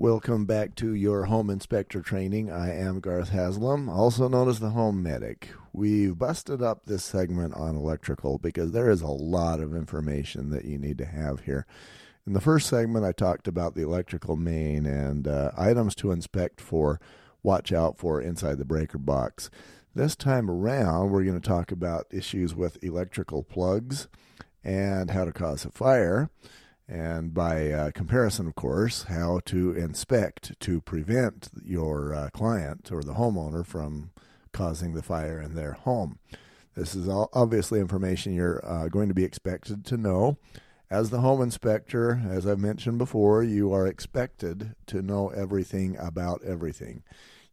[0.00, 2.50] Welcome back to your home inspector training.
[2.50, 5.50] I am Garth Haslam, also known as the Home Medic.
[5.74, 10.64] We've busted up this segment on electrical because there is a lot of information that
[10.64, 11.66] you need to have here.
[12.26, 16.62] In the first segment, I talked about the electrical main and uh, items to inspect
[16.62, 16.98] for,
[17.42, 19.50] watch out for inside the breaker box.
[19.94, 24.08] This time around, we're going to talk about issues with electrical plugs
[24.64, 26.30] and how to cause a fire
[26.90, 33.04] and by uh, comparison, of course, how to inspect to prevent your uh, client or
[33.04, 34.10] the homeowner from
[34.52, 36.18] causing the fire in their home.
[36.74, 40.36] This is obviously information you're uh, going to be expected to know.
[40.90, 46.42] As the home inspector, as I've mentioned before, you are expected to know everything about
[46.44, 47.04] everything.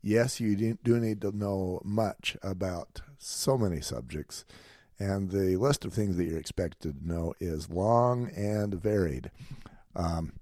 [0.02, 4.46] Yes, you do need to know much about so many subjects
[5.00, 9.32] and the list of things that you're expected to know is long and varied.
[9.96, 10.34] Um,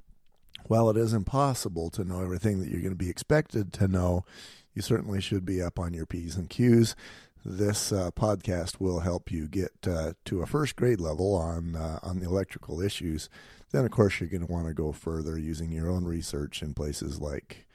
[0.67, 4.25] while it is impossible to know everything that you're going to be expected to know,
[4.73, 6.95] you certainly should be up on your P's and Q's.
[7.43, 11.99] This uh, podcast will help you get uh, to a first grade level on uh,
[12.01, 13.29] on the electrical issues.
[13.71, 16.73] Then, of course, you're going to want to go further using your own research in
[16.73, 17.67] places like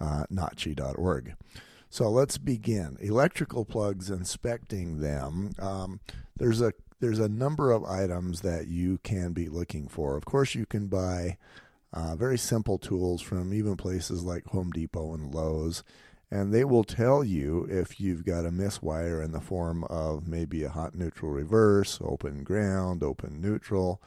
[0.00, 1.36] uh, NACHI.org.
[1.94, 2.96] So let's begin.
[3.00, 5.52] Electrical plugs, inspecting them.
[5.60, 6.00] Um,
[6.36, 10.16] there's a there's a number of items that you can be looking for.
[10.16, 11.36] Of course, you can buy
[11.92, 15.84] uh, very simple tools from even places like Home Depot and Lowe's,
[16.32, 20.64] and they will tell you if you've got a miswire in the form of maybe
[20.64, 24.02] a hot neutral reverse, open ground, open neutral,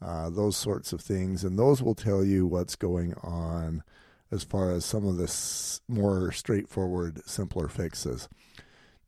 [0.00, 3.82] uh, those sorts of things, and those will tell you what's going on
[4.30, 8.28] as far as some of the more straightforward, simpler fixes.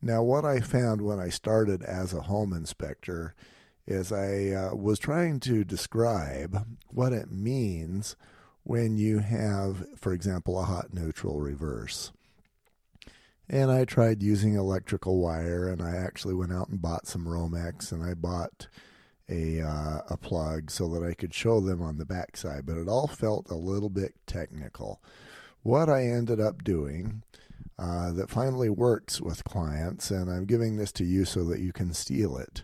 [0.01, 3.33] Now, what I found when I started as a home inspector
[3.87, 8.15] is I uh, was trying to describe what it means
[8.63, 12.11] when you have, for example, a hot neutral reverse.
[13.49, 17.93] And I tried using electrical wire, and I actually went out and bought some Romex,
[17.93, 18.67] and I bought
[19.29, 22.87] a uh, a plug so that I could show them on the backside, but it
[22.87, 25.01] all felt a little bit technical.
[25.63, 27.23] What I ended up doing
[27.77, 31.73] uh, that finally works with clients, and I'm giving this to you so that you
[31.73, 32.63] can steal it,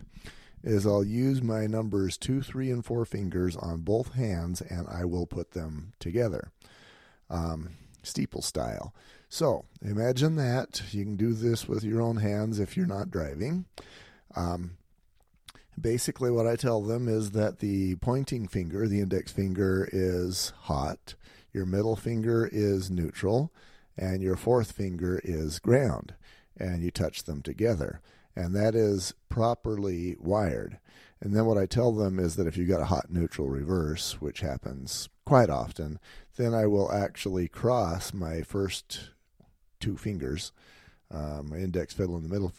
[0.62, 5.04] is I'll use my numbers two, three, and four fingers on both hands, and I
[5.04, 6.50] will put them together,
[7.28, 7.70] um,
[8.02, 8.94] steeple style.
[9.28, 10.82] So imagine that.
[10.92, 13.66] You can do this with your own hands if you're not driving.
[14.34, 14.78] Um,
[15.80, 21.14] Basically, what I tell them is that the pointing finger, the index finger, is hot,
[21.52, 23.52] your middle finger is neutral,
[23.96, 26.14] and your fourth finger is ground,
[26.56, 28.00] and you touch them together.
[28.36, 30.78] And that is properly wired.
[31.20, 34.20] And then what I tell them is that if you've got a hot neutral reverse,
[34.20, 35.98] which happens quite often,
[36.36, 39.10] then I will actually cross my first
[39.80, 40.52] two fingers,
[41.10, 42.52] uh, my index fiddle in the middle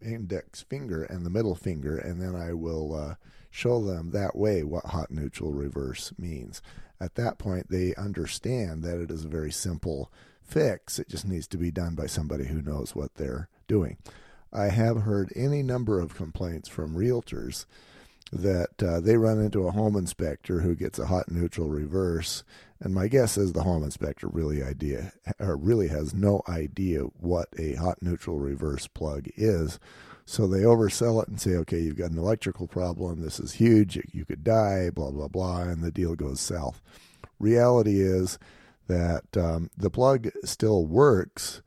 [0.00, 3.14] index finger and the middle finger, and then I will uh,
[3.50, 6.62] show them that way what hot neutral reverse means.
[7.00, 10.10] At that point, they understand that it is a very simple
[10.42, 10.98] fix.
[10.98, 13.96] It just needs to be done by somebody who knows what they're doing.
[14.52, 17.66] I have heard any number of complaints from realtors
[18.32, 22.42] that uh, they run into a home inspector who gets a hot neutral reverse
[22.84, 27.48] and my guess is the home inspector really idea or really has no idea what
[27.58, 29.80] a hot neutral reverse plug is.
[30.26, 33.22] So they oversell it and say, okay, you've got an electrical problem.
[33.22, 33.98] This is huge.
[34.12, 35.62] You could die, blah, blah, blah.
[35.62, 36.82] And the deal goes south.
[37.38, 38.38] Reality is
[38.86, 41.62] that um, the plug still works.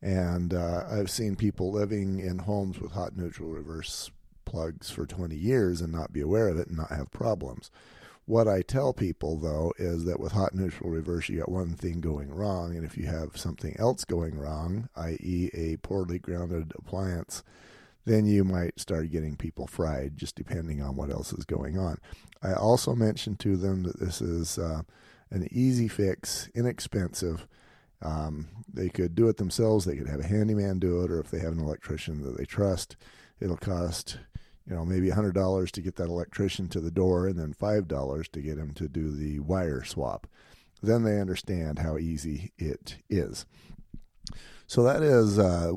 [0.00, 4.12] And uh, I've seen people living in homes with hot neutral reverse
[4.44, 7.70] plugs for 20 years and not be aware of it and not have problems.
[8.26, 12.00] What I tell people, though, is that with hot neutral reverse, you got one thing
[12.00, 12.76] going wrong.
[12.76, 17.42] And if you have something else going wrong, i.e., a poorly grounded appliance,
[18.04, 21.98] then you might start getting people fried, just depending on what else is going on.
[22.42, 24.82] I also mentioned to them that this is uh,
[25.30, 27.46] an easy fix, inexpensive.
[28.02, 29.84] Um, they could do it themselves.
[29.84, 32.44] They could have a handyman do it, or if they have an electrician that they
[32.44, 32.96] trust,
[33.40, 34.18] it'll cost
[34.70, 38.40] you know, maybe $100 to get that electrician to the door and then $5 to
[38.40, 40.28] get him to do the wire swap.
[40.82, 43.44] Then they understand how easy it is.
[44.66, 45.72] So that is uh,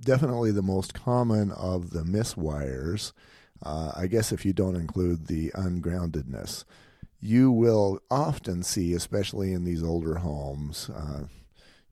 [0.00, 3.12] definitely the most common of the miswires.
[3.62, 6.64] Uh, I guess if you don't include the ungroundedness,
[7.20, 11.22] you will often see, especially in these older homes, uh,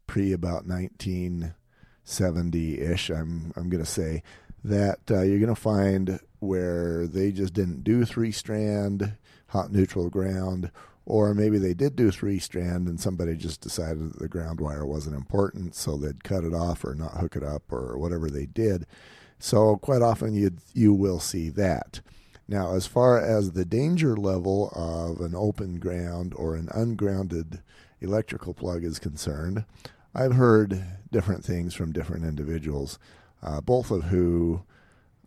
[0.07, 4.23] pre about 1970 ish, I'm, I'm going to say,
[4.65, 9.17] that uh, you're going to find where they just didn't do three strand
[9.49, 10.71] hot neutral ground
[11.05, 14.87] Or maybe they did do three strand and somebody just decided that the ground wire
[14.87, 18.47] wasn't important, so they'd cut it off or not hook it up or whatever they
[18.47, 18.87] did.
[19.39, 22.01] So quite often you you will see that.
[22.47, 27.63] Now, as far as the danger level of an open ground or an ungrounded
[28.01, 29.65] electrical plug is concerned,
[30.15, 32.99] I've heard different things from different individuals,
[33.43, 34.63] uh, both of who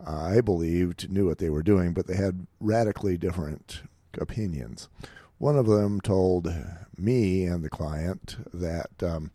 [0.06, 3.82] uh, I believed knew what they were doing, but they had radically different
[4.20, 4.90] opinions.
[5.38, 6.54] One of them told
[6.98, 9.32] me and the client that um,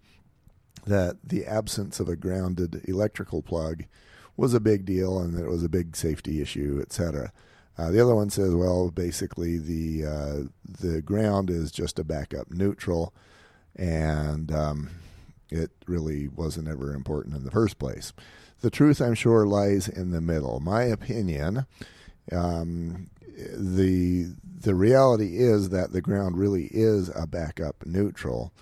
[0.86, 3.84] that the absence of a grounded electrical plug
[4.36, 7.32] was a big deal and that it was a big safety issue, etc.
[7.76, 10.36] Uh, the other one says, well, basically the uh,
[10.80, 13.14] the ground is just a backup neutral,
[13.76, 14.90] and um,
[15.50, 18.12] it really wasn't ever important in the first place.
[18.60, 20.60] The truth, I'm sure, lies in the middle.
[20.60, 21.66] My opinion,
[22.32, 23.10] um,
[23.54, 28.52] the the reality is that the ground really is a backup neutral.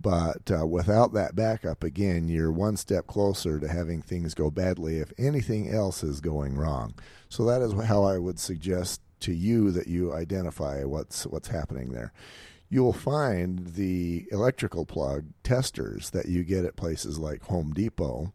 [0.00, 4.98] But uh, without that backup, again, you're one step closer to having things go badly
[4.98, 6.94] if anything else is going wrong.
[7.28, 11.90] So that is how I would suggest to you that you identify what's what's happening
[11.90, 12.12] there.
[12.70, 18.32] You'll find the electrical plug testers that you get at places like Home Depot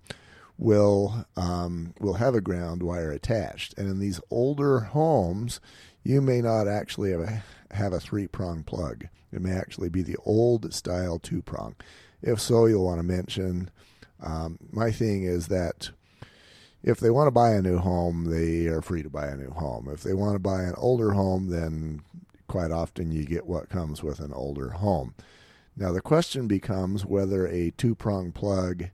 [0.63, 5.59] will um, will have a ground wire attached, and in these older homes,
[6.03, 9.07] you may not actually have a, have a three prong plug.
[9.33, 11.75] It may actually be the old style two prong.
[12.21, 13.69] If so, you'll want to mention.
[14.21, 15.89] Um, my thing is that
[16.81, 19.51] if they want to buy a new home, they are free to buy a new
[19.51, 19.89] home.
[19.91, 22.03] If they want to buy an older home, then
[22.47, 25.13] quite often you get what comes with an older home.
[25.75, 28.85] Now, the question becomes whether a two prong plug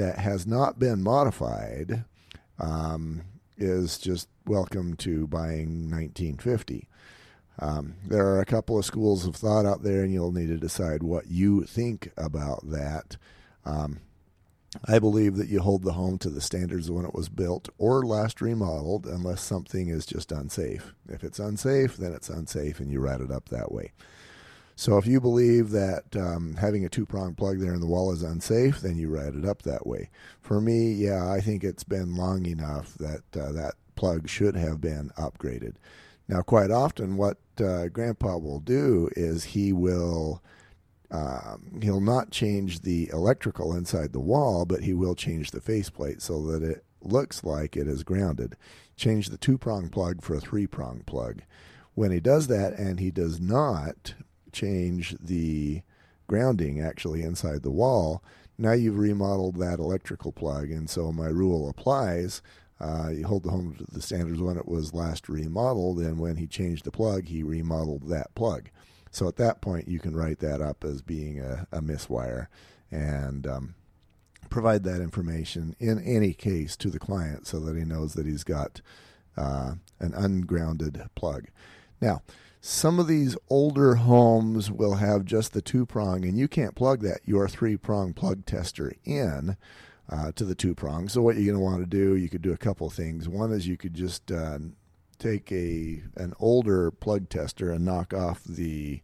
[0.00, 2.04] that has not been modified
[2.58, 3.20] um,
[3.58, 6.88] is just welcome to buying 1950.
[7.58, 10.56] Um, there are a couple of schools of thought out there, and you'll need to
[10.56, 13.18] decide what you think about that.
[13.66, 14.00] Um,
[14.86, 17.68] I believe that you hold the home to the standards of when it was built
[17.76, 20.94] or last remodeled, unless something is just unsafe.
[21.10, 23.92] If it's unsafe, then it's unsafe, and you write it up that way.
[24.80, 28.14] So if you believe that um, having a two prong plug there in the wall
[28.14, 30.08] is unsafe, then you write it up that way.
[30.40, 34.80] For me, yeah, I think it's been long enough that uh, that plug should have
[34.80, 35.74] been upgraded.
[36.28, 40.42] Now, quite often, what uh, Grandpa will do is he will
[41.10, 46.22] um, he'll not change the electrical inside the wall, but he will change the faceplate
[46.22, 48.56] so that it looks like it is grounded.
[48.96, 51.42] Change the two prong plug for a three prong plug.
[51.92, 54.14] When he does that and he does not
[54.50, 55.82] change the
[56.26, 58.22] grounding actually inside the wall,
[58.58, 60.70] now you've remodeled that electrical plug.
[60.70, 62.42] And so my rule applies.
[62.78, 66.36] Uh, you hold the home to the standards when it was last remodeled, and when
[66.36, 68.70] he changed the plug, he remodeled that plug.
[69.10, 72.46] So at that point, you can write that up as being a, a miswire
[72.90, 73.74] and um,
[74.48, 78.44] provide that information in any case to the client so that he knows that he's
[78.44, 78.80] got
[79.36, 81.48] uh, an ungrounded plug.
[82.00, 82.22] Now,
[82.60, 87.00] some of these older homes will have just the two prong, and you can't plug
[87.02, 89.56] that your three prong plug tester in.
[90.12, 91.08] Uh, to the two prong.
[91.08, 93.28] So what you're going to want to do, you could do a couple things.
[93.28, 94.58] One is you could just uh,
[95.20, 99.02] take a an older plug tester and knock off the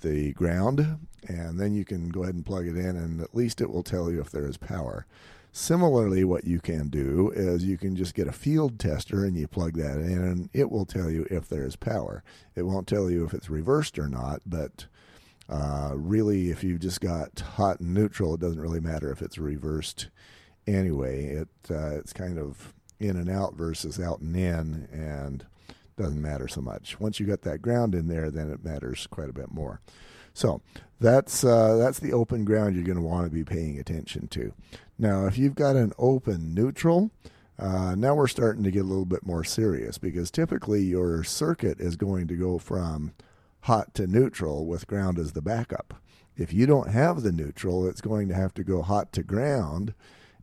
[0.00, 0.98] the ground,
[1.28, 3.84] and then you can go ahead and plug it in, and at least it will
[3.84, 5.06] tell you if there is power.
[5.56, 9.46] Similarly, what you can do is you can just get a field tester and you
[9.46, 12.24] plug that in, and it will tell you if there is power.
[12.56, 14.86] It won't tell you if it's reversed or not, but
[15.48, 19.38] uh, really, if you've just got hot and neutral, it doesn't really matter if it's
[19.38, 20.08] reversed
[20.66, 21.26] anyway.
[21.26, 25.46] It uh, it's kind of in and out versus out and in, and
[25.96, 26.98] doesn't matter so much.
[26.98, 29.80] Once you got that ground in there, then it matters quite a bit more.
[30.34, 30.62] So
[30.98, 34.52] that's uh, that's the open ground you're going to want to be paying attention to.
[34.98, 37.10] Now, if you've got an open neutral,
[37.58, 41.80] uh, now we're starting to get a little bit more serious because typically your circuit
[41.80, 43.12] is going to go from
[43.62, 45.94] hot to neutral with ground as the backup.
[46.36, 49.94] If you don't have the neutral, it's going to have to go hot to ground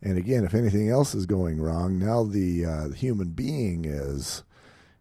[0.03, 4.43] and again, if anything else is going wrong, now the, uh, the human being is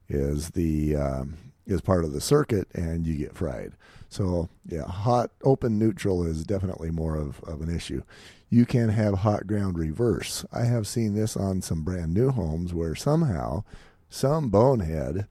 [0.08, 3.72] is the um, is part of the circuit, and you get fried.
[4.08, 8.02] So yeah, hot open neutral is definitely more of, of an issue.
[8.50, 10.44] You can have hot ground reverse.
[10.52, 13.64] I have seen this on some brand new homes where somehow
[14.08, 15.26] some bonehead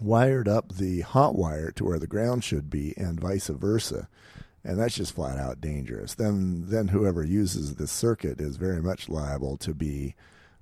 [0.00, 4.08] wired up the hot wire to where the ground should be, and vice versa
[4.64, 6.14] and that's just flat out dangerous.
[6.14, 10.14] Then then whoever uses this circuit is very much liable to be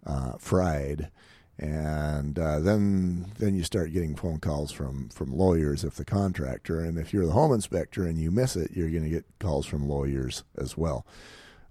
[0.06, 1.10] uh, fried,
[1.58, 6.80] and uh, then then you start getting phone calls from from lawyers if the contractor
[6.80, 9.66] and if you're the home inspector and you miss it you're going to get calls
[9.66, 11.04] from lawyers as well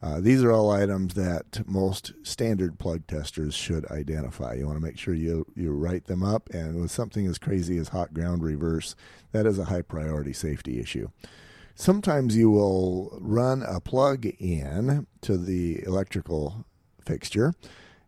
[0.02, 4.54] uh, these are all items that most standard plug testers should identify.
[4.54, 7.78] You want to make sure you you write them up and with something as crazy
[7.78, 8.96] as hot ground reverse
[9.32, 11.10] that is a high priority safety issue.
[11.75, 16.66] Sometimes you will run a plug in to the electrical
[17.04, 17.54] fixture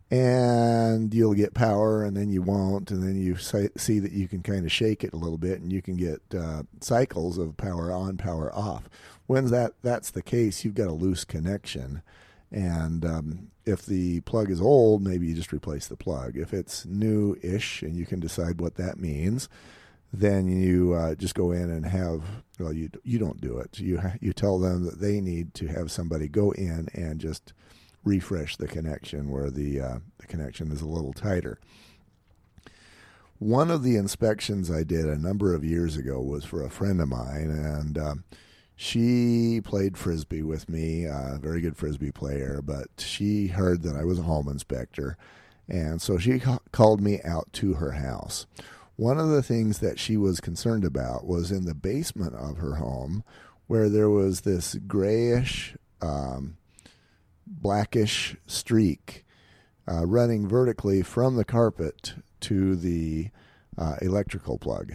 [0.10, 4.42] and you'll get power and then you won't and then you see that you can
[4.42, 7.92] kind of shake it a little bit and you can get uh, cycles of power
[7.92, 8.90] on power off
[9.28, 12.02] when that that's the case you've got a loose connection.
[12.50, 16.38] And um, if the plug is old maybe you just replace the plug.
[16.38, 19.50] If it's new-ish and you can decide what that means
[20.14, 22.24] then you uh, just go in and have
[22.60, 23.80] well you you don't do it.
[23.80, 27.54] You you tell them that they need to have somebody go in and just
[28.04, 31.60] refresh the connection where the uh, the connection is a little tighter.
[33.40, 37.00] One of the inspections I did a number of years ago was for a friend
[37.00, 38.24] of mine, and um,
[38.80, 42.62] she played frisbee with me, a very good frisbee player.
[42.64, 45.18] But she heard that I was a home inspector,
[45.68, 48.46] and so she ca- called me out to her house.
[48.96, 52.76] One of the things that she was concerned about was in the basement of her
[52.76, 53.24] home,
[53.66, 56.58] where there was this grayish um,
[57.48, 59.26] blackish streak
[59.90, 63.30] uh, running vertically from the carpet to the
[63.76, 64.94] uh, electrical plug.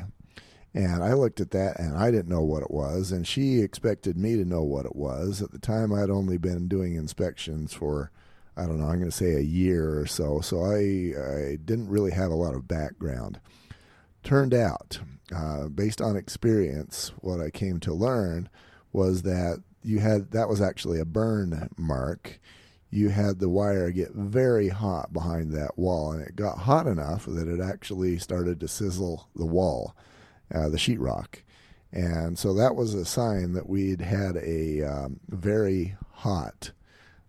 [0.75, 3.13] And I looked at that and I didn't know what it was.
[3.13, 5.43] And she expected me to know what it was.
[5.43, 8.11] At the time, I'd only been doing inspections for,
[8.57, 10.41] I don't know, I'm going to say a year or so.
[10.41, 13.39] So I, I didn't really have a lot of background.
[14.23, 15.01] Turned out,
[15.35, 18.49] uh, based on experience, what I came to learn
[18.93, 22.41] was that you had that was actually a burn mark.
[22.91, 27.25] You had the wire get very hot behind that wall, and it got hot enough
[27.27, 29.97] that it actually started to sizzle the wall,
[30.55, 31.43] uh, the sheetrock.
[31.93, 36.73] And so that was a sign that we'd had a um, very hot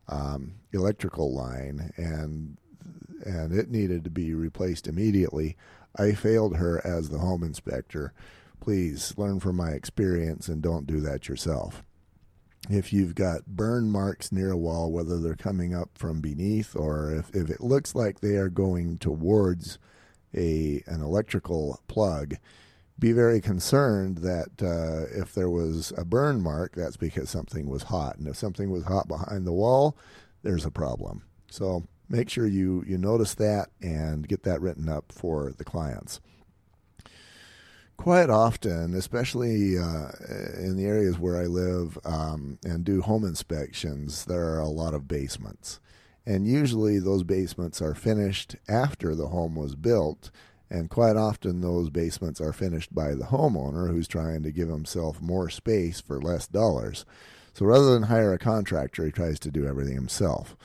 [0.08, 2.58] um, electrical line, and
[3.26, 5.56] and it needed to be replaced immediately.
[5.98, 8.14] I failed her as the home inspector.
[8.60, 11.84] Please learn from my experience and don't do that yourself
[12.70, 17.14] if you've got burn marks near a wall, whether they're coming up from beneath or
[17.14, 19.80] if, if it looks like they are going towards
[20.34, 22.36] a an electrical plug,
[23.00, 27.84] be very concerned that uh, if there was a burn mark, that's because something was
[27.84, 28.18] hot.
[28.18, 29.98] And if something was hot behind the wall,
[30.44, 31.24] there's a problem.
[31.50, 36.20] So make sure you, you notice that and get that written up for the clients
[37.98, 40.10] quite often, especially uh,
[40.58, 44.94] in the areas where I live um, and do home inspections, there are a lot
[44.94, 45.80] of basements.
[46.26, 50.32] And usually those basements are finished after the home was built.
[50.74, 55.22] And quite often those basements are finished by the homeowner who's trying to give himself
[55.22, 57.06] more space for less dollars.
[57.54, 60.58] So rather than hire a contractor, he tries to do everything himself.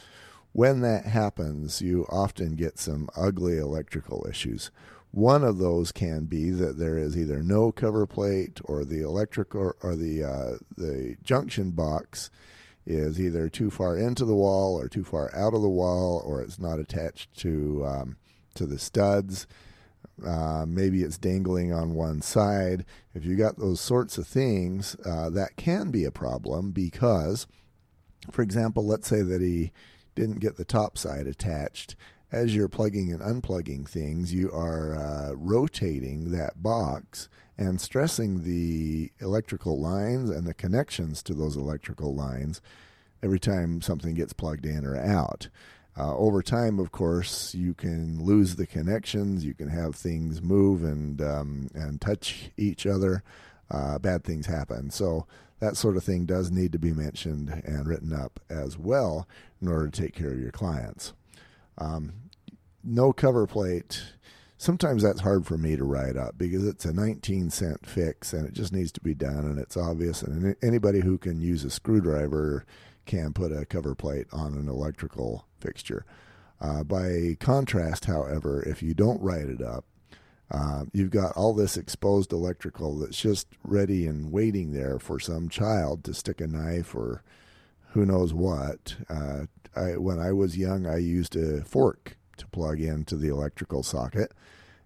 [0.53, 4.71] When that happens, you often get some ugly electrical issues
[5.11, 9.55] one of those can be that there is either no cover plate or the electric
[9.55, 12.31] or, or the uh, the junction box
[12.87, 16.43] is either too far into the wall or too far out of the wall or
[16.43, 18.17] it's not attached to um,
[18.55, 19.47] to the studs.
[20.25, 22.85] Uh, maybe it's dangling on one side.
[23.15, 27.47] If you got those sorts of things, uh, that can be a problem because,
[28.31, 29.73] for example, let's say that he
[30.15, 31.95] didn't get the top side attached
[32.31, 39.11] as you're plugging and unplugging things, you are uh, rotating that box and stressing the
[39.21, 42.61] electrical lines and the connections to those electrical lines
[43.23, 45.49] every time something gets plugged in or out.
[45.99, 49.45] Uh, over time, of course, you can lose the connections.
[49.45, 53.25] You can have things move and um, and touch each other.
[53.69, 54.91] Uh, bad things happen.
[54.91, 55.27] So
[55.59, 59.27] that sort of thing does need to be mentioned and written up as well
[59.61, 61.15] in order to take care of your clients.
[61.77, 62.13] Um,
[62.85, 64.03] no cover plate.
[64.57, 68.47] Sometimes that's hard for me to write up because it's a 19 cent fix and
[68.47, 70.23] it just needs to be done and it's obvious.
[70.23, 72.65] And anybody who can use a screwdriver
[73.09, 76.05] can put a cover plate on an electrical fixture.
[76.61, 79.85] Uh, by contrast, however, if you don't write it up,
[80.51, 85.49] uh, you've got all this exposed electrical that's just ready and waiting there for some
[85.49, 87.23] child to stick a knife or
[87.91, 88.97] who knows what.
[89.09, 93.83] Uh, I, when I was young, I used a fork to plug into the electrical
[93.83, 94.33] socket.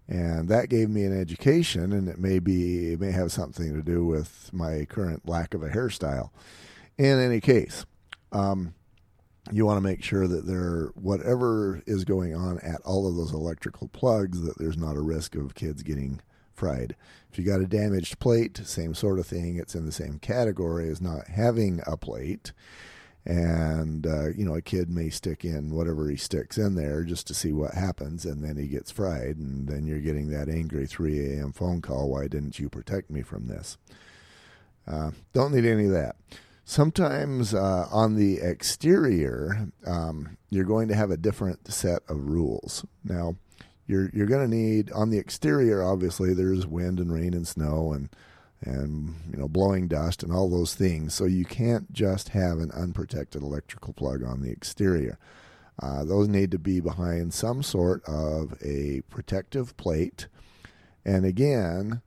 [0.07, 3.81] And that gave me an education, and it may be it may have something to
[3.81, 6.29] do with my current lack of a hairstyle.
[6.97, 7.85] In any case,
[8.33, 8.73] um,
[9.51, 13.33] you want to make sure that there, whatever is going on at all of those
[13.33, 16.21] electrical plugs, that there's not a risk of kids getting
[16.53, 16.95] fried.
[17.31, 19.57] If you got a damaged plate, same sort of thing.
[19.57, 22.53] It's in the same category as not having a plate.
[23.25, 27.25] And, uh, you know, a kid may stick in whatever he sticks in there just
[27.27, 29.37] to see what happens, and then he gets fried.
[29.37, 31.53] And then you're getting that angry 3 a.m.
[31.53, 33.77] phone call why didn't you protect me from this?
[34.85, 36.17] Uh, don't need any of that.
[36.65, 42.85] Sometimes uh, on the exterior, um, you're going to have a different set of rules.
[43.03, 43.35] Now,
[43.85, 45.83] you're you're going to need on the exterior.
[45.83, 48.09] Obviously, there's wind and rain and snow and
[48.61, 51.13] and you know blowing dust and all those things.
[51.13, 55.17] So you can't just have an unprotected electrical plug on the exterior.
[55.81, 60.27] Uh, those need to be behind some sort of a protective plate.
[61.03, 62.01] And again,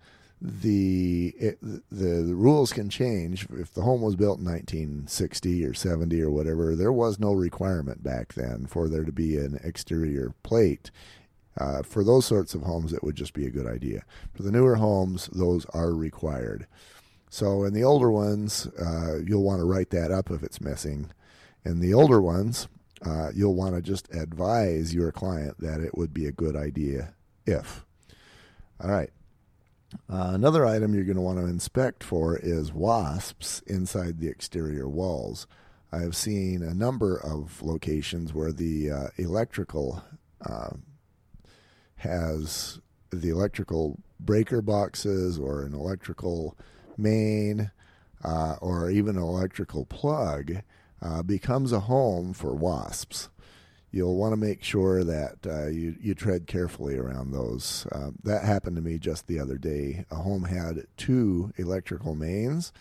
[0.47, 1.59] the it,
[1.91, 3.49] the, rules can change.
[3.51, 8.03] If the home was built in 1960 or 70 or whatever, there was no requirement
[8.05, 10.91] back then for there to be an exterior plate.
[11.59, 14.03] Uh, for those sorts of homes, it would just be a good idea.
[14.35, 16.67] For the newer homes, those are required.
[17.29, 21.11] So in the older ones, uh, you'll want to write that up if it's missing.
[21.65, 22.69] In the older ones,
[23.05, 27.15] uh, you'll want to just advise your client that it would be a good idea
[27.47, 27.85] if.
[28.81, 29.11] All right.
[30.09, 34.89] Uh, another item you're going to want to inspect for is wasps inside the exterior
[34.89, 35.47] walls.
[35.93, 40.03] I have seen a number of locations where the uh, electrical
[40.45, 40.71] uh,
[41.97, 46.57] has the electrical breaker boxes or an electrical
[46.97, 47.71] main
[48.25, 50.63] uh, or even an electrical plug
[51.03, 53.29] uh, becomes a home for wasps.
[53.97, 57.87] You'll want to make sure that uh, you, you tread carefully around those.
[57.91, 60.05] Uh, that happened to me just the other day.
[60.11, 62.75] A home had two electrical mains,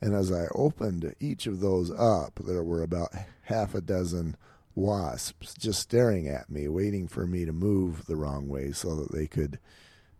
[0.00, 3.10] and as I opened each of those up, there were about
[3.42, 4.34] half a dozen
[4.74, 9.12] wasps just staring at me, waiting for me to move the wrong way so that
[9.12, 9.58] they could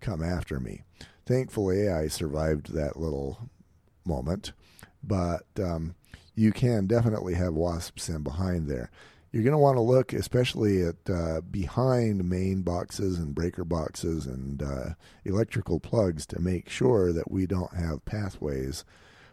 [0.02, 0.82] come after me.
[1.24, 3.48] Thankfully, I survived that little
[4.04, 4.52] moment,
[5.02, 5.94] but um,
[6.34, 8.90] you can definitely have wasps in behind there.
[9.32, 14.26] You're going to want to look, especially at uh, behind main boxes and breaker boxes
[14.26, 14.90] and uh,
[15.24, 18.84] electrical plugs, to make sure that we don't have pathways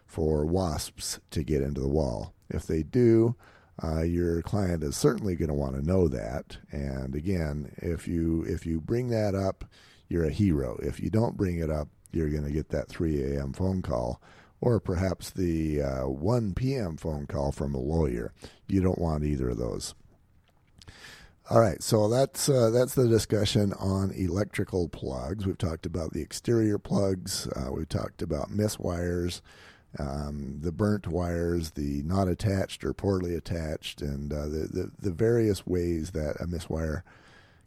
[0.08, 2.34] for wasps to get into the wall.
[2.50, 3.36] If they do,
[3.84, 6.58] uh, your client is certainly going to want to know that.
[6.72, 9.66] And again, if you if you bring that up,
[10.08, 10.80] you're a hero.
[10.82, 13.54] If you don't bring it up, you're going to get that 3 a.m.
[13.54, 14.22] phone call,
[14.62, 16.98] or perhaps the uh, 1 p.m.
[16.98, 18.34] phone call from a lawyer.
[18.68, 19.96] You don't want either of those.
[21.50, 25.48] All right, so that's uh, that's the discussion on electrical plugs.
[25.48, 27.48] We've talked about the exterior plugs.
[27.48, 29.42] Uh, we've talked about miswires
[29.98, 35.12] um, the burnt wires, the not attached or poorly attached, and uh, the, the, the
[35.12, 37.02] various ways that a miswire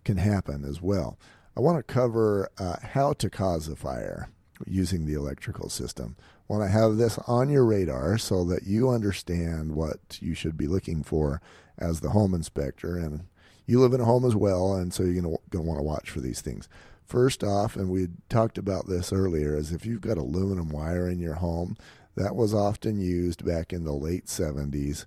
[0.04, 1.18] can happen as well.
[1.56, 4.28] I want to cover uh, how to cause a fire
[4.66, 6.16] using the electrical system.
[6.52, 10.66] Want to have this on your radar so that you understand what you should be
[10.66, 11.40] looking for
[11.78, 12.94] as the home inspector.
[12.98, 13.24] And
[13.64, 16.10] you live in a home as well, and so you're going to want to watch
[16.10, 16.68] for these things.
[17.06, 21.20] First off, and we talked about this earlier, is if you've got aluminum wire in
[21.20, 21.74] your home,
[22.16, 25.06] that was often used back in the late 70s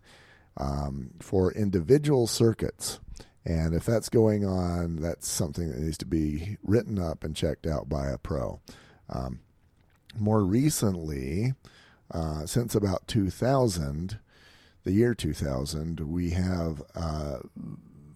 [0.58, 3.00] um, for individual circuits.
[3.46, 7.68] And if that's going on, that's something that needs to be written up and checked
[7.68, 8.62] out by a pro.
[9.08, 9.42] Um,
[10.20, 11.54] more recently,
[12.12, 14.20] uh, since about 2000,
[14.84, 17.40] the year 2000, we have uh,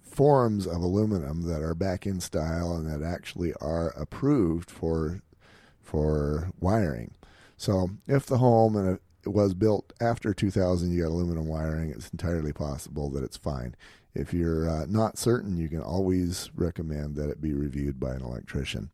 [0.04, 5.22] forms of aluminum that are back in style and that actually are approved for
[5.82, 7.12] for wiring.
[7.58, 12.10] So if the home and it was built after 2000, you got aluminum wiring, it's
[12.10, 13.76] entirely possible that it's fine.
[14.14, 18.22] If you're uh, not certain, you can always recommend that it be reviewed by an
[18.22, 18.92] electrician.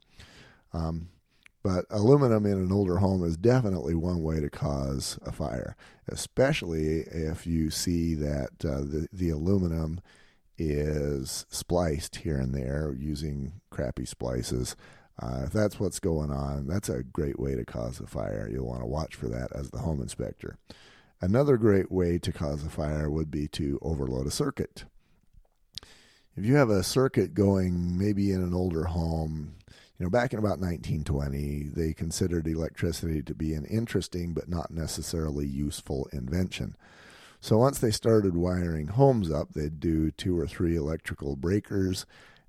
[0.74, 1.10] Um,
[1.65, 5.75] but aluminum in an older home is definitely one way to cause a fire,
[6.08, 9.99] especially if you see that uh, the, the aluminum
[10.60, 14.75] is spliced here and there using crappy splices.
[15.19, 18.47] Uh, if that's what's going on, that's a great way to cause a fire.
[18.47, 20.60] You'll want to watch for that as the home inspector.
[21.19, 24.86] Another great way to cause a fire would be to overload a circuit.
[26.38, 29.56] If you have a circuit going maybe in an older home,
[29.97, 34.71] you know, back in about 1920, they considered electricity to be an interesting but not
[34.71, 36.75] necessarily useful invention.
[37.39, 42.05] So once they started wiring homes up, they'd do two or three electrical breakers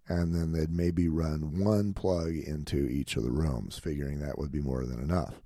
[0.09, 4.53] and then they'd maybe run one plug into each of the rooms, figuring that would
[4.53, 5.41] be more than enough.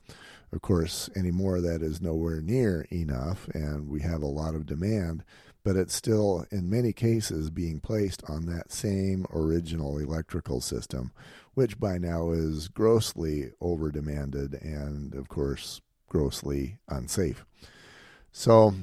[0.53, 4.67] Of course, any anymore that is nowhere near enough, and we have a lot of
[4.67, 5.23] demand,
[5.63, 11.13] but it's still, in many cases, being placed on that same original electrical system,
[11.55, 17.45] which by now is grossly over demanded and, of course, grossly unsafe.
[18.33, 18.75] So,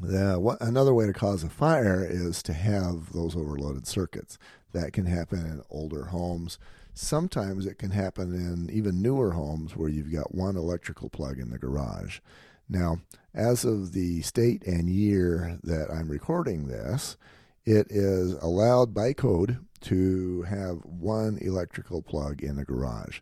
[0.00, 4.38] the, what, another way to cause a fire is to have those overloaded circuits.
[4.72, 6.58] That can happen in older homes.
[6.94, 11.50] Sometimes it can happen in even newer homes where you've got one electrical plug in
[11.50, 12.20] the garage.
[12.68, 13.00] Now,
[13.34, 17.16] as of the state and year that I'm recording this,
[17.64, 23.20] it is allowed by code to have one electrical plug in the garage.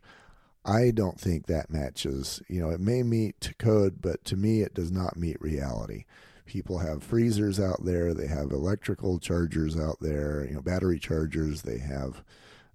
[0.65, 2.41] I don't think that matches.
[2.47, 6.05] You know, it may meet code, but to me, it does not meet reality.
[6.45, 11.61] People have freezers out there, they have electrical chargers out there, you know, battery chargers,
[11.61, 12.23] they have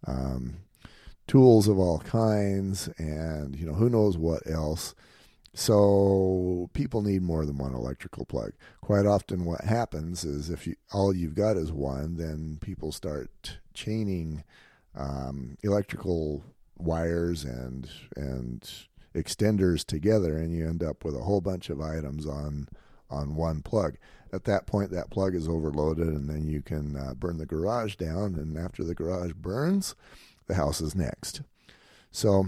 [0.07, 0.59] um,
[1.27, 4.95] tools of all kinds, and, you know, who knows what else.
[5.57, 8.53] So people need more than one electrical plug.
[8.81, 13.59] Quite often, what happens is if you, all you've got is one, then people start
[13.73, 14.43] chaining
[14.97, 16.45] um, electrical
[16.77, 18.69] wires and and
[19.15, 22.69] extenders together, and you end up with a whole bunch of items on
[23.09, 23.97] on one plug.
[24.33, 27.95] At that point, that plug is overloaded, and then you can uh, burn the garage
[27.95, 28.35] down.
[28.35, 29.95] And after the garage burns,
[30.49, 31.43] the house is next.
[32.11, 32.47] So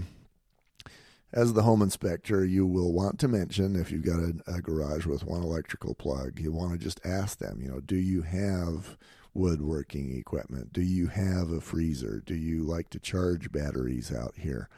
[1.33, 5.05] as the home inspector, you will want to mention if you've got a, a, garage
[5.05, 8.97] with one electrical plug, you want to just ask them, you know, do you have
[9.33, 10.71] woodworking equipment?
[10.71, 12.23] Do you have a freezer?
[12.25, 14.69] Do you like to charge batteries out here?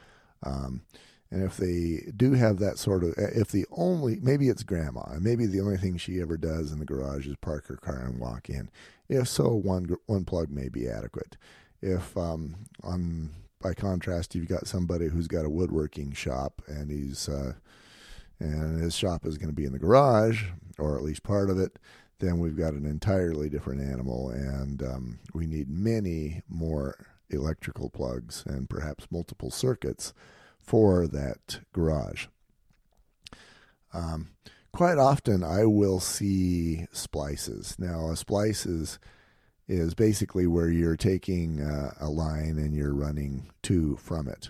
[0.44, 0.82] Um,
[1.32, 5.24] and if they do have that sort of, if the only, maybe it's grandma, and
[5.24, 8.20] maybe the only thing she ever does in the garage is park her car and
[8.20, 8.72] walk in.
[9.08, 11.38] If so, one one plug may be adequate.
[11.82, 13.30] If um, on
[13.62, 17.54] by contrast, you've got somebody who's got a woodworking shop and he's uh,
[18.40, 20.46] and his shop is going to be in the garage
[20.78, 21.78] or at least part of it.
[22.20, 28.44] Then we've got an entirely different animal, and um, we need many more electrical plugs
[28.46, 30.14] and perhaps multiple circuits
[30.60, 32.28] for that garage.
[33.94, 34.32] Um,
[34.74, 37.78] quite often, I will see splices.
[37.80, 39.00] Now, a splice is
[39.70, 44.50] is basically where you're taking uh, a line and you're running two from it.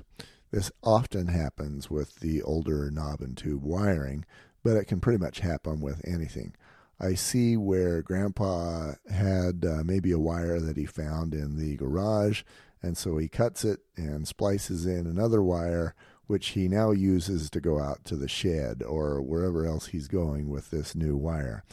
[0.51, 4.25] This often happens with the older knob and tube wiring,
[4.63, 6.55] but it can pretty much happen with anything.
[6.99, 12.43] I see where Grandpa had uh, maybe a wire that he found in the garage,
[12.81, 15.95] and so he cuts it and splices in another wire,
[16.27, 20.49] which he now uses to go out to the shed or wherever else he's going
[20.49, 21.63] with this new wire.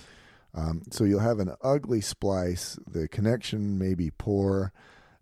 [0.56, 2.78] Um, so you'll have an ugly splice.
[2.86, 4.72] The connection may be poor,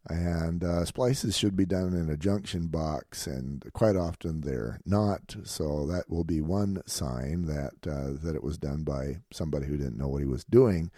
[0.09, 5.37] and uh, splices should be done in a junction box, and quite often they're not.
[5.43, 9.77] So that will be one sign that uh, that it was done by somebody who
[9.77, 10.93] didn't know what he was doing.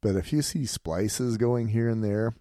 [0.00, 2.34] But if you see splices going here and there,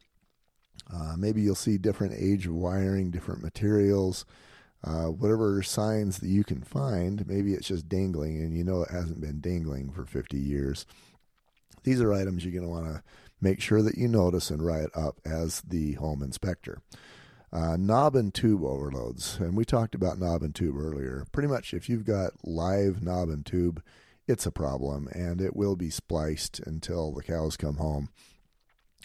[0.91, 4.25] uh, maybe you'll see different age of wiring, different materials.
[4.83, 8.91] Uh, whatever signs that you can find, maybe it's just dangling and you know it
[8.91, 10.85] hasn't been dangling for 50 years.
[11.85, 13.03] These are items you're going to want to
[13.39, 16.81] make sure that you notice and write up as the home inspector.
[17.53, 21.27] Uh, knob and tube overloads, and we talked about knob and tube earlier.
[21.31, 23.83] Pretty much, if you've got live knob and tube,
[24.27, 28.09] it's a problem, and it will be spliced until the cows come home.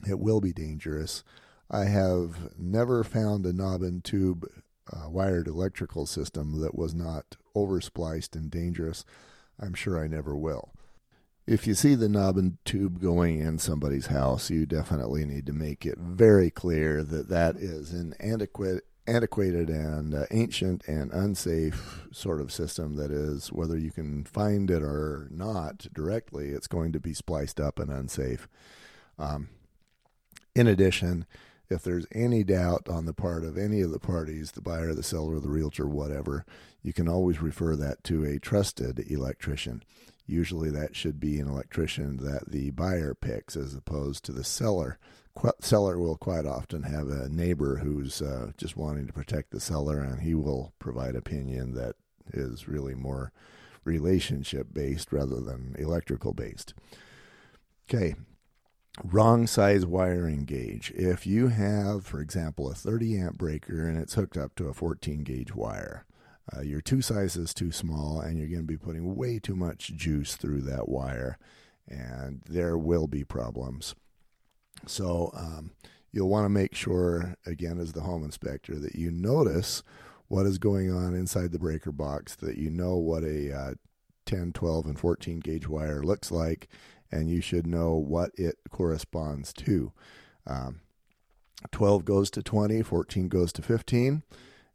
[0.08, 1.22] It will be dangerous.
[1.70, 4.46] I have never found a knob and tube
[4.90, 9.04] uh, wired electrical system that was not overspliced and dangerous.
[9.60, 10.72] I'm sure I never will
[11.46, 15.52] if you see the knob and tube going in somebody's house, you definitely need to
[15.52, 22.06] make it very clear that that is an antiquate, antiquated and uh, ancient and unsafe
[22.12, 26.92] sort of system that is, whether you can find it or not directly, it's going
[26.92, 28.48] to be spliced up and unsafe.
[29.18, 29.48] Um,
[30.54, 31.26] in addition,
[31.68, 35.02] if there's any doubt on the part of any of the parties, the buyer, the
[35.02, 36.44] seller, the realtor, whatever,
[36.82, 39.82] you can always refer that to a trusted electrician.
[40.26, 44.98] Usually, that should be an electrician that the buyer picks as opposed to the seller.
[45.34, 49.60] Qu- seller will quite often have a neighbor who's uh, just wanting to protect the
[49.60, 51.96] seller, and he will provide opinion that
[52.32, 53.32] is really more
[53.84, 56.74] relationship based rather than electrical based.
[57.88, 58.14] Okay,
[59.04, 60.92] wrong size wiring gauge.
[60.94, 64.74] If you have, for example, a 30 amp breaker and it's hooked up to a
[64.74, 66.04] 14 gauge wire,
[66.56, 69.94] uh, your two sizes too small, and you're going to be putting way too much
[69.94, 71.38] juice through that wire,
[71.88, 73.94] and there will be problems.
[74.86, 75.72] So um,
[76.12, 79.82] you'll want to make sure, again, as the home inspector, that you notice
[80.28, 83.74] what is going on inside the breaker box, that you know what a uh,
[84.26, 86.68] 10, 12, and 14 gauge wire looks like,
[87.10, 89.92] and you should know what it corresponds to.
[90.46, 90.80] Um,
[91.72, 94.22] 12 goes to 20, 14 goes to 15,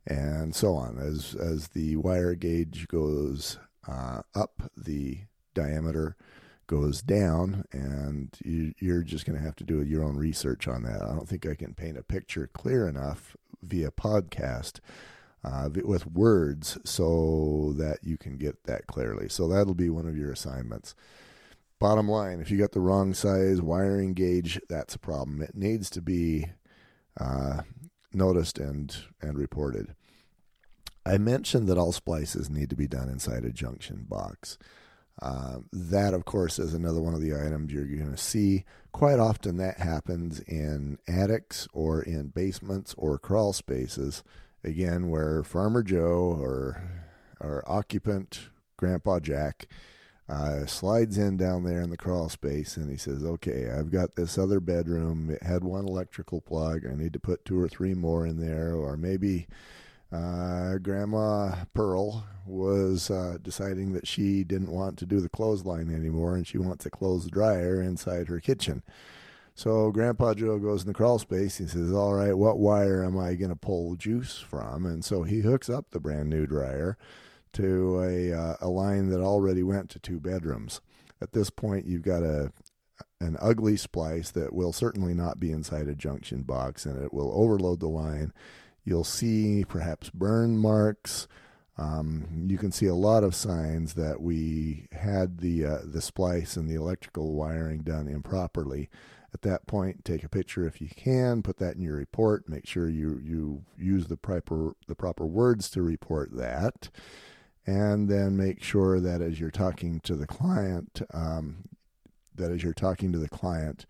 [0.08, 0.98] and so on.
[0.98, 5.20] As as the wire gauge goes uh, up, the
[5.54, 6.16] diameter
[6.68, 10.84] goes down, and you, you're just going to have to do your own research on
[10.84, 11.02] that.
[11.02, 14.80] I don't think I can paint a picture clear enough via podcast
[15.44, 19.30] uh, with words so that you can get that clearly.
[19.30, 20.96] So that'll be one of your assignments.
[21.80, 25.42] Bottom line, if you got the wrong size wiring gauge, that's a problem.
[25.42, 26.48] It needs to be
[27.20, 27.62] uh,
[28.16, 29.96] noticed and and reported.
[31.06, 34.58] I mentioned that all splices need to be done inside a junction box.
[35.22, 38.66] Uh, that, of course, is another one of the items you're going to see.
[38.92, 44.24] Quite often, that happens in attics or in basements or crawl spaces
[44.64, 46.82] again, where Farmer Joe or
[47.40, 49.68] our occupant, Grandpa Jack,
[50.28, 54.16] uh, slides in down there in the crawl space and he says, Okay, I've got
[54.16, 55.30] this other bedroom.
[55.30, 56.86] It had one electrical plug.
[56.86, 58.74] I need to put two or three more in there.
[58.74, 59.48] Or maybe
[60.12, 66.36] uh, Grandma Pearl was uh, deciding that she didn't want to do the clothesline anymore
[66.36, 68.82] and she wants a clothes dryer inside her kitchen.
[69.54, 71.60] So Grandpa Joe goes in the crawl space.
[71.60, 74.86] He says, All right, what wire am I going to pull juice from?
[74.86, 76.98] And so he hooks up the brand new dryer
[77.56, 80.82] to a, uh, a line that already went to two bedrooms.
[81.22, 82.52] At this point, you've got a
[83.20, 87.32] an ugly splice that will certainly not be inside a junction box and it will
[87.34, 88.32] overload the line.
[88.84, 91.28] You'll see perhaps burn marks.
[91.78, 96.56] Um, you can see a lot of signs that we had the uh, the splice
[96.56, 98.90] and the electrical wiring done improperly
[99.34, 102.66] at that point take a picture if you can put that in your report make
[102.66, 106.90] sure you you use the proper the proper words to report that
[107.66, 111.68] and then make sure that as you're talking to the client um,
[112.36, 113.86] that as you're talking to the client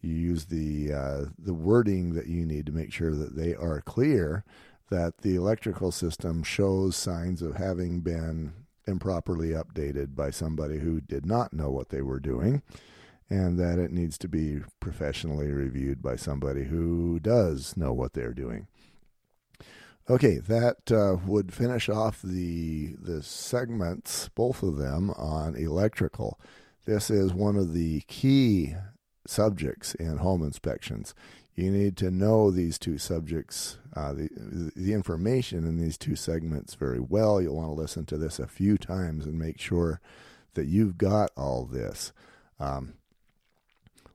[0.00, 3.80] you use the uh, the wording that you need to make sure that they are
[3.80, 4.44] clear
[4.90, 8.52] that the electrical system shows signs of having been
[8.86, 12.62] improperly updated by somebody who did not know what they were doing
[13.30, 18.34] and that it needs to be professionally reviewed by somebody who does know what they're
[18.34, 18.66] doing.
[20.08, 26.38] Okay, that uh, would finish off the the segments, both of them on electrical.
[26.84, 28.74] This is one of the key
[29.26, 31.14] subjects in home inspections.
[31.54, 34.28] You need to know these two subjects, uh, the
[34.76, 37.40] the information in these two segments very well.
[37.40, 40.02] You'll want to listen to this a few times and make sure
[40.52, 42.12] that you've got all this.
[42.60, 42.94] Um,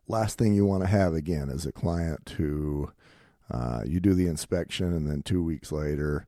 [0.08, 2.92] last thing you want to have again is a client who
[3.52, 6.26] uh, you do the inspection and then two weeks later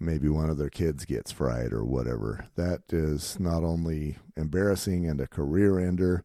[0.00, 2.46] maybe one of their kids gets fried or whatever.
[2.54, 6.24] That is not only embarrassing and a career ender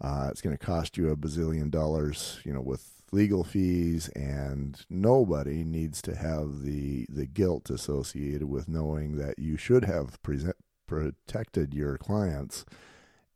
[0.00, 4.84] uh, it's going to cost you a bazillion dollars you know with legal fees and
[4.88, 10.56] nobody needs to have the the guilt associated with knowing that you should have present,
[10.86, 12.64] protected your clients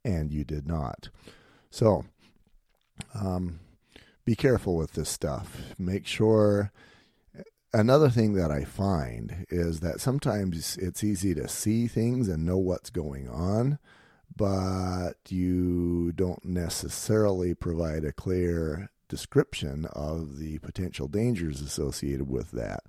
[0.04, 1.08] and you did not.
[1.70, 2.04] So
[3.14, 3.60] um,
[4.24, 5.74] be careful with this stuff.
[5.78, 6.72] Make sure.
[7.72, 12.56] Another thing that I find is that sometimes it's easy to see things and know
[12.56, 13.80] what's going on,
[14.36, 22.84] but you don't necessarily provide a clear description of the potential dangers associated with that.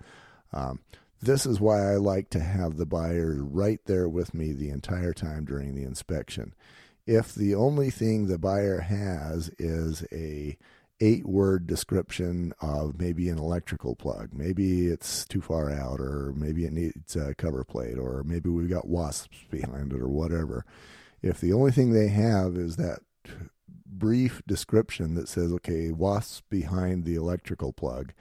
[0.54, 0.82] Um,
[1.20, 5.14] this is why I like to have the buyer right there with me the entire
[5.14, 6.54] time during the inspection
[7.06, 10.58] if the only thing the buyer has is a
[11.02, 14.30] eight word description of maybe an electrical plug.
[14.34, 18.70] Maybe it's too far out, or maybe it needs a cover plate, or maybe we've
[18.70, 20.66] got wasps behind it, or whatever.
[21.22, 23.00] If the only thing they have is that
[23.86, 28.14] brief description that says, okay, wasps behind the electrical plug,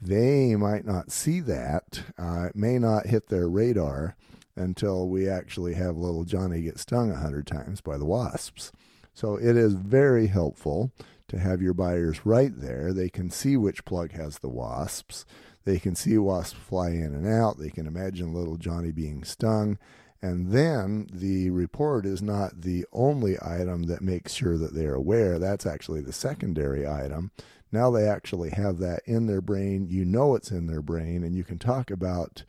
[0.00, 2.02] they might not see that.
[2.18, 4.16] Uh, it may not hit their radar
[4.56, 8.72] until we actually have little Johnny get stung a hundred times by the wasps.
[9.14, 10.90] So it is very helpful
[11.32, 12.92] to have your buyers right there.
[12.92, 15.24] They can see which plug has the wasps.
[15.64, 17.58] They can see wasps fly in and out.
[17.58, 19.78] They can imagine little Johnny being stung.
[20.20, 25.38] And then the report is not the only item that makes sure that they're aware.
[25.38, 27.32] That's actually the secondary item.
[27.72, 29.86] Now they actually have that in their brain.
[29.88, 32.44] You know it's in their brain, and you can talk about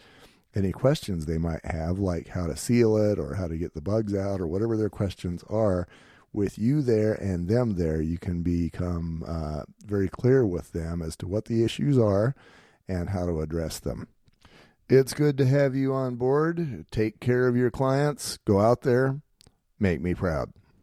[0.53, 3.81] any questions they might have, like how to seal it or how to get the
[3.81, 5.87] bugs out or whatever their questions are,
[6.33, 11.15] with you there and them there, you can become uh, very clear with them as
[11.17, 12.35] to what the issues are
[12.87, 14.07] and how to address them.
[14.89, 16.85] It's good to have you on board.
[16.91, 18.37] Take care of your clients.
[18.45, 19.21] Go out there.
[19.79, 20.51] Make me proud.